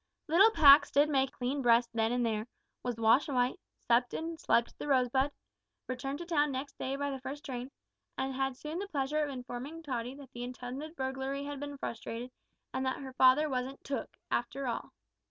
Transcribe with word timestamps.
Little 0.27 0.49
Pax 0.49 0.89
did 0.89 1.09
make 1.09 1.29
a 1.29 1.33
clean 1.33 1.61
breast 1.61 1.91
then 1.93 2.11
and 2.11 2.25
there, 2.25 2.47
was 2.81 2.95
washed 2.99 3.29
white, 3.29 3.59
supped 3.77 4.15
and 4.15 4.39
slept 4.39 4.69
at 4.69 4.79
The 4.79 4.87
Rosebud, 4.87 5.31
returned 5.85 6.17
to 6.17 6.25
town 6.25 6.51
next 6.51 6.79
day 6.79 6.95
by 6.95 7.11
the 7.11 7.19
first 7.21 7.45
train, 7.45 7.69
and 8.17 8.33
had 8.33 8.57
soon 8.57 8.79
the 8.79 8.87
pleasure 8.87 9.21
of 9.23 9.29
informing 9.29 9.83
Tottie 9.83 10.15
that 10.15 10.31
the 10.33 10.41
intended 10.43 10.95
burglary 10.95 11.43
had 11.43 11.59
been 11.59 11.77
frustrated, 11.77 12.31
and 12.73 12.83
that 12.83 12.97
her 13.03 13.13
father 13.13 13.47
wasn't 13.47 13.83
"took" 13.83 14.17
after 14.31 14.65
all. 14.65 14.89